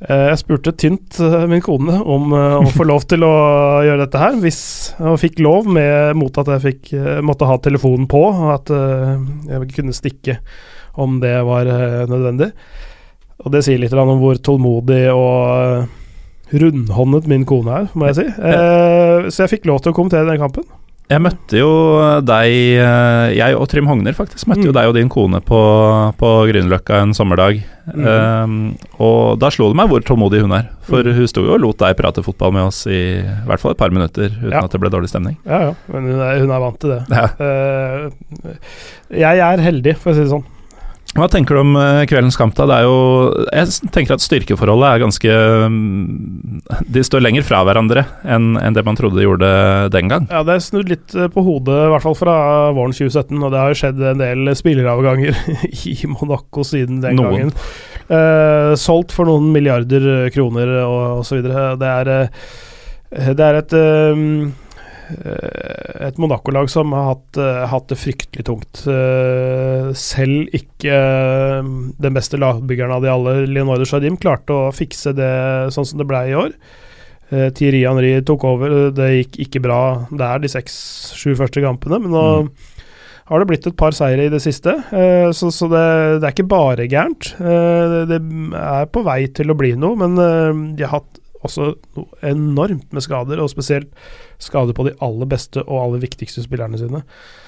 Eh, 0.00 0.26
jeg 0.30 0.40
spurte 0.40 0.74
tynt 0.80 1.20
eh, 1.20 1.44
min 1.50 1.62
kone 1.64 2.00
om 2.00 2.32
å 2.32 2.72
få 2.72 2.88
lov 2.88 3.04
til 3.10 3.26
å 3.26 3.34
gjøre 3.86 4.06
dette 4.06 4.22
her, 4.22 4.40
hvis 4.40 4.62
Og 5.04 5.20
fikk 5.20 5.42
lov, 5.44 5.68
med, 5.68 6.16
mot 6.18 6.40
at 6.40 6.54
jeg 6.56 6.66
fikk, 6.66 6.92
måtte 7.26 7.48
ha 7.48 7.60
telefonen 7.60 8.08
på, 8.10 8.24
og 8.30 8.52
at 8.56 8.72
jeg 8.72 9.72
kunne 9.76 9.96
stikke 9.96 10.40
om 11.00 11.20
det 11.22 11.36
var 11.46 11.68
nødvendig. 12.10 12.50
Og 13.40 13.52
det 13.54 13.62
sier 13.64 13.78
litt 13.80 13.94
om 13.96 14.18
hvor 14.20 14.36
tålmodig 14.36 15.04
og 15.14 15.86
rundhåndet 16.50 17.28
min 17.30 17.46
kone 17.48 17.76
er, 17.84 17.86
må 17.94 18.10
jeg 18.10 18.18
si. 18.18 18.26
Så 18.26 19.44
jeg 19.44 19.52
fikk 19.54 19.68
lov 19.70 19.80
til 19.80 19.94
å 19.94 19.96
kommentere 19.96 20.26
den 20.28 20.42
kampen. 20.42 20.66
Jeg 21.10 21.22
møtte 21.24 21.58
jo 21.58 21.70
deg, 22.22 22.52
eh, 22.78 23.32
jeg 23.34 23.56
og 23.58 23.66
Trym 23.68 23.88
Hogner 23.90 24.14
faktisk, 24.14 24.46
møtte 24.46 24.62
jo 24.68 24.70
Mm. 24.70 24.76
deg 24.78 24.86
og 24.88 24.94
din 24.94 25.08
kone 25.10 25.40
på, 25.42 25.58
på 26.20 26.28
Grünerløkka 26.46 27.00
en 27.02 27.12
sommerdag. 27.16 27.58
Mm. 27.90 28.04
Um, 28.06 28.76
og 29.02 29.40
da 29.42 29.48
slo 29.50 29.66
det 29.72 29.76
meg 29.80 29.88
hvor 29.90 30.04
tålmodig 30.06 30.42
hun 30.44 30.52
er. 30.54 30.68
For 30.86 31.02
Mm. 31.02 31.16
hun 31.16 31.26
sto 31.26 31.42
jo 31.42 31.54
og 31.56 31.60
lot 31.64 31.78
deg 31.82 31.96
prate 31.98 32.22
fotball 32.22 32.52
med 32.54 32.62
oss 32.68 32.84
i, 32.86 33.18
i 33.18 33.46
hvert 33.48 33.58
fall 33.58 33.72
et 33.74 33.80
par 33.82 33.90
minutter, 33.90 34.30
uten 34.30 34.52
Ja. 34.54 34.62
at 34.62 34.70
det 34.70 34.80
ble 34.80 34.90
dårlig 34.94 35.10
stemning. 35.10 35.36
Ja, 35.44 35.60
ja, 35.60 35.74
men 35.90 36.06
hun 36.12 36.20
er, 36.20 36.38
hun 36.38 36.50
er 36.54 36.60
vant 36.62 36.78
til 36.78 36.90
det. 36.90 37.02
Ja. 37.10 37.26
Uh, 37.40 38.10
jeg 39.10 39.38
er 39.42 39.58
heldig, 39.66 39.96
for 39.98 40.12
å 40.12 40.14
si 40.14 40.22
det 40.22 40.30
sånn. 40.30 40.44
Hva 41.18 41.26
tenker 41.26 41.56
du 41.56 41.60
om 41.64 41.72
eh, 41.74 42.04
kveldens 42.06 42.36
kamp, 42.38 42.54
da? 42.54 42.68
Det 42.70 42.76
er 42.78 42.84
jo 42.86 42.98
Jeg 43.50 43.90
tenker 43.96 44.14
at 44.14 44.22
styrkeforholdet 44.22 44.86
er 44.92 45.02
ganske 45.02 45.38
mm, 45.74 46.60
De 46.94 47.02
står 47.06 47.24
lenger 47.24 47.46
fra 47.48 47.64
hverandre 47.66 48.04
enn 48.30 48.52
det 48.76 48.84
man 48.86 48.98
trodde 48.98 49.18
de 49.18 49.26
gjorde 49.26 49.48
den 49.90 50.10
gang. 50.12 50.28
Ja, 50.30 50.44
det 50.46 50.54
er 50.54 50.62
snudd 50.62 50.92
litt 50.92 51.14
eh, 51.18 51.26
på 51.32 51.42
hodet, 51.46 51.74
i 51.88 51.90
hvert 51.90 52.04
fall 52.04 52.16
fra 52.18 52.34
våren 52.76 52.94
2017. 52.94 53.34
Og 53.42 53.50
det 53.50 53.58
har 53.58 53.72
jo 53.72 53.80
skjedd 53.80 54.02
en 54.12 54.22
del 54.22 54.52
spilleravganger 54.58 55.38
i 55.90 55.96
Monaco 56.12 56.62
siden 56.66 57.02
den 57.02 57.18
Noen. 57.18 57.50
gangen. 57.50 57.54
Eh, 58.10 58.72
solgt 58.78 59.14
for 59.16 59.26
noen 59.30 59.50
milliarder 59.54 60.30
kroner 60.34 60.76
og, 60.84 61.24
osv. 61.24 61.42
Det 61.42 61.90
er, 61.90 62.12
det 63.34 63.46
er 63.50 63.60
et 63.64 63.76
eh, 63.78 64.24
et 66.06 66.18
Monaco-lag 66.20 66.70
som 66.70 66.92
har 66.96 67.10
hatt, 67.14 67.38
eh, 67.40 67.64
hatt 67.70 67.88
det 67.90 67.98
fryktelig 68.00 68.44
tungt. 68.48 68.82
Eh, 68.88 69.90
selv 69.98 70.52
ikke 70.56 70.94
eh, 70.94 71.70
den 72.00 72.16
beste 72.16 72.40
lagbyggeren 72.40 72.94
av 72.96 73.02
de 73.04 73.10
alle, 73.12 73.34
Leonardo 73.50 73.84
Jardim, 73.88 74.18
klarte 74.20 74.54
å 74.56 74.70
fikse 74.74 75.14
det 75.16 75.32
sånn 75.74 75.88
som 75.88 76.00
det 76.00 76.08
ble 76.10 76.22
i 76.30 76.36
år. 76.38 76.54
Thierry 77.30 77.84
Henry 77.86 78.16
tok 78.26 78.42
over, 78.42 78.72
det 78.90 79.06
gikk 79.12 79.36
ikke 79.44 79.60
bra 79.62 79.80
der 80.10 80.40
de 80.42 80.48
seks-sju 80.50 81.36
første 81.38 81.62
kampene, 81.62 82.00
men 82.02 82.10
nå 82.10 82.22
Mm. 82.40 82.48
har 83.30 83.38
det 83.38 83.46
blitt 83.46 83.66
et 83.70 83.76
par 83.78 83.94
seire 83.94 84.24
i 84.26 84.32
det 84.32 84.40
siste, 84.42 84.72
eh, 84.90 85.30
så, 85.30 85.52
så 85.54 85.68
det, 85.70 85.84
det 86.18 86.26
er 86.26 86.34
ikke 86.34 86.48
bare 86.50 86.88
gærent. 86.90 87.28
Eh, 87.38 87.94
det, 88.10 88.18
er 88.58 88.90
på 88.90 89.04
vei 89.06 89.28
til 89.30 89.54
å 89.54 89.54
bli 89.54 89.76
noe, 89.78 89.94
men 89.94 90.18
eh, 90.18 90.74
de 90.74 90.82
har 90.82 90.96
hatt 90.96 91.19
også 91.46 91.74
enormt 92.26 92.90
med 92.92 93.04
skader, 93.04 93.40
og 93.40 93.52
spesielt 93.52 93.92
skader 94.42 94.76
på 94.76 94.88
de 94.88 94.96
aller 95.04 95.28
beste 95.30 95.62
og 95.66 95.84
aller 95.84 96.02
viktigste 96.04 96.44
spillerne 96.44 96.80
sine. 96.80 97.02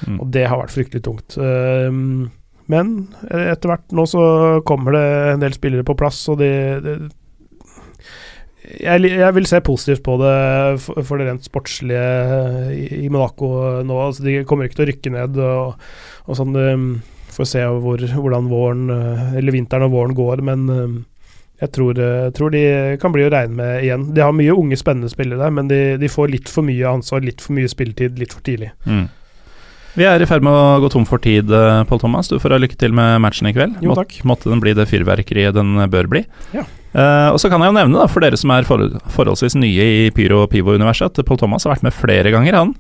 Mm. 0.07 0.21
Og 0.21 0.31
det 0.35 0.47
har 0.49 0.61
vært 0.61 0.75
fryktelig 0.75 1.05
tungt. 1.05 1.37
Eh, 1.37 1.91
men 2.73 2.93
etter 3.29 3.73
hvert 3.73 3.93
nå 3.93 4.07
så 4.09 4.23
kommer 4.69 4.97
det 4.97 5.09
en 5.33 5.43
del 5.43 5.57
spillere 5.57 5.87
på 5.87 5.99
plass, 5.99 6.23
og 6.33 6.41
de, 6.41 6.53
de 6.85 6.95
jeg, 8.63 9.03
jeg 9.11 9.35
vil 9.35 9.47
se 9.51 9.59
positivt 9.65 10.05
på 10.07 10.15
det 10.21 10.35
for, 10.85 11.03
for 11.05 11.19
det 11.19 11.27
rent 11.27 11.47
sportslige 11.47 12.03
i, 12.71 12.85
i 13.05 13.11
Monaco 13.11 13.49
nå. 13.83 13.97
Altså, 13.99 14.23
de 14.25 14.43
kommer 14.49 14.69
ikke 14.69 14.79
til 14.79 14.87
å 14.87 14.91
rykke 14.93 15.13
ned. 15.17 15.41
og, 15.43 15.89
og 16.29 16.39
sånn, 16.39 16.55
um, 16.57 16.93
Får 17.33 17.49
se 17.49 17.63
hvor, 17.65 17.97
hvordan 17.97 18.49
våren, 18.51 18.91
eller 19.39 19.55
vinteren 19.55 19.87
og 19.87 19.95
våren 19.95 20.13
går, 20.13 20.43
men 20.45 20.67
um, 20.69 20.97
jeg 21.63 21.71
tror, 21.77 21.99
eh, 21.99 22.29
tror 22.35 22.51
de 22.51 22.63
kan 22.99 23.13
bli 23.15 23.23
å 23.23 23.31
regne 23.31 23.55
med 23.55 23.85
igjen. 23.85 24.09
De 24.15 24.23
har 24.25 24.35
mye 24.35 24.55
unge, 24.55 24.79
spennende 24.81 25.11
spillere 25.13 25.39
der, 25.45 25.53
men 25.55 25.69
de, 25.71 25.81
de 26.01 26.11
får 26.11 26.33
litt 26.33 26.51
for 26.51 26.67
mye 26.67 26.89
ansvar, 26.91 27.23
litt 27.23 27.43
for 27.45 27.55
mye 27.55 27.71
spilletid, 27.71 28.19
litt 28.19 28.35
for 28.35 28.43
tidlig. 28.47 28.73
Mm. 28.83 29.05
Vi 29.93 30.07
er 30.09 30.25
i 30.25 30.27
ferd 30.27 30.43
med 30.43 30.57
å 30.57 30.81
gå 30.81 30.89
tom 30.91 31.05
for 31.07 31.21
tid, 31.23 31.53
eh, 31.53 31.83
Pål 31.87 32.01
Thomas. 32.03 32.31
Du 32.33 32.39
får 32.43 32.57
ha 32.57 32.59
lykke 32.63 32.79
til 32.81 32.95
med 32.97 33.21
matchen 33.23 33.51
i 33.51 33.53
kveld. 33.55 33.77
Jo, 33.85 33.95
takk. 33.95 34.17
Måtte 34.27 34.51
den 34.51 34.63
bli 34.65 34.73
det 34.75 34.89
fyrverkeriet 34.91 35.55
den 35.55 35.77
bør 35.93 36.09
bli. 36.11 36.25
Ja. 36.57 36.65
Uh, 36.93 37.33
og 37.33 37.39
så 37.41 37.49
kan 37.49 37.63
jeg 37.65 37.71
jo 37.71 37.77
nevne, 37.79 37.97
da, 37.97 38.09
for 38.11 38.21
dere 38.21 38.37
som 38.37 38.51
er 38.53 38.67
forhold, 38.69 38.99
forholdsvis 39.15 39.55
nye 39.57 39.87
i 40.05 40.11
pyro- 40.13 40.43
og 40.45 40.51
pivo-universet, 40.53 41.09
at 41.09 41.29
Pål 41.29 41.41
Thomas 41.41 41.65
har 41.65 41.73
vært 41.73 41.87
med 41.87 41.97
flere 41.97 42.33
ganger, 42.35 42.59
han. 42.59 42.75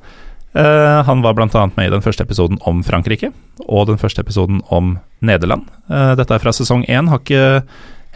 Uh, 0.53 1.01
han 1.07 1.23
var 1.25 1.33
bl.a. 1.33 1.47
med 1.79 1.87
i 1.87 1.93
den 1.95 2.05
første 2.05 2.27
episoden 2.27 2.59
om 2.69 2.83
Frankrike, 2.85 3.31
og 3.65 3.87
den 3.89 4.01
første 4.01 4.21
episoden 4.21 4.61
om 4.69 4.99
Nederland. 5.25 5.65
Uh, 5.89 6.13
dette 6.19 6.37
er 6.37 6.45
fra 6.45 6.53
sesong 6.53 6.85
én. 6.93 7.09
Har 7.09 7.23
ikke 7.23 7.63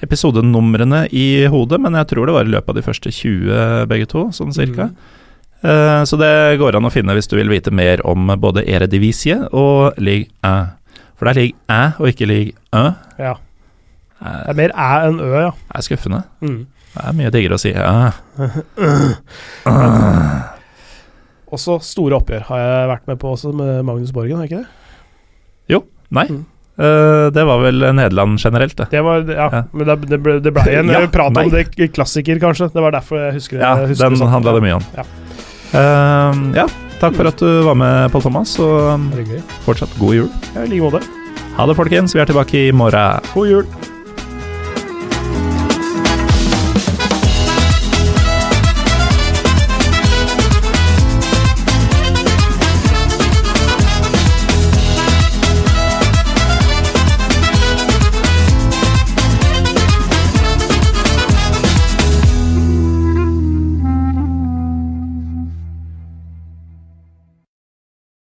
episodenumrene 0.05 1.07
i 1.17 1.47
hodet, 1.51 1.79
men 1.81 1.95
jeg 1.97 2.09
tror 2.13 2.27
det 2.29 2.35
var 2.37 2.45
i 2.49 2.53
løpet 2.53 2.69
av 2.73 2.77
de 2.79 2.85
første 2.85 3.13
20, 3.13 3.87
begge 3.89 4.09
to, 4.11 4.27
sånn 4.37 4.53
cirka. 4.55 4.91
Eh, 5.65 6.03
så 6.05 6.19
det 6.21 6.59
går 6.61 6.77
an 6.77 6.85
å 6.89 6.93
finne 6.93 7.15
hvis 7.17 7.31
du 7.31 7.37
vil 7.39 7.49
vite 7.49 7.73
mer 7.73 8.03
om 8.07 8.29
både 8.41 8.65
Eredivisie 8.69 9.39
og 9.57 9.97
Ligue 9.99 10.29
1. 10.45 10.75
For 11.17 11.25
det 11.25 11.33
er 11.33 11.41
Ligue 11.41 11.57
1 11.73 12.01
og 12.03 12.11
ikke 12.13 12.29
Ligue 12.29 12.53
1. 12.77 12.95
Ja. 13.25 13.35
Det 14.17 14.33
Det 14.45 14.51
er 14.53 14.57
mer 14.57 14.73
æ 14.73 14.91
enn 15.09 15.19
ø, 15.21 15.31
ja. 15.47 15.51
Det 15.53 15.77
er 15.77 15.85
skuffende. 15.85 16.23
Mm. 16.41 16.61
Det 16.97 17.03
er 17.05 17.17
mye 17.19 17.31
diggere 17.35 17.57
å 17.57 17.61
si 17.61 17.73
æ. 17.77 18.13
Også 21.57 21.79
store 21.85 22.17
oppgjør 22.19 22.47
har 22.49 22.59
jeg 22.63 22.89
vært 22.91 23.07
med 23.11 23.21
på 23.23 23.33
også, 23.37 23.53
med 23.55 23.85
Magnus 23.87 24.13
Borgen, 24.13 24.37
har 24.41 24.47
jeg 24.47 24.53
ikke 24.53 24.63
det? 24.65 24.69
Jo. 25.73 25.83
Nei. 26.17 26.27
Mm. 26.33 26.45
Eh, 26.79 27.27
det 27.33 27.45
var 27.49 27.63
vel 27.63 27.81
Nederland 27.97 28.39
generelt, 28.43 28.77
det. 28.77 28.87
Det 28.93 29.01
var, 29.05 29.23
ja, 29.29 29.49
Ja. 29.53 29.63
men 29.73 29.87
det, 29.89 29.97
det, 30.11 30.19
ble, 30.21 30.35
det 30.45 30.53
ble 30.53 30.65
en 30.81 30.91
Ja, 30.93 31.01
prat 31.09 31.33
nei. 31.33 31.45
om 31.49 31.51
det 31.55 31.93
klassiker, 31.97 32.39
kanskje. 32.43 32.69
Det 32.73 32.83
var 32.85 32.93
derfor 32.93 33.17
jeg 33.29 33.39
husker 33.39 33.61
Ja, 33.63 33.75
jeg 33.81 33.95
husker 33.95 34.11
den 34.11 34.19
sånn. 34.21 34.29
handla 34.35 34.53
det 34.59 34.63
mye 34.67 34.77
om. 34.81 34.85
Ja. 34.97 35.07
Uh, 35.75 36.43
ja, 36.55 36.67
takk 37.01 37.17
for 37.19 37.27
at 37.33 37.41
du 37.43 37.49
var 37.67 37.75
med, 37.75 38.11
Pål 38.13 38.23
Thomas, 38.29 38.53
og 38.63 39.01
fortsatt 39.67 39.97
god 39.99 40.15
jul. 40.15 40.29
Ja, 40.55 40.63
I 40.63 40.71
like 40.71 40.85
måte. 40.85 41.01
Ha 41.57 41.67
det, 41.67 41.75
folkens. 41.79 42.13
Vi 42.15 42.21
er 42.21 42.29
tilbake 42.29 42.67
i 42.69 42.73
morgen. 42.77 43.25
God 43.35 43.49
jul. 43.49 43.67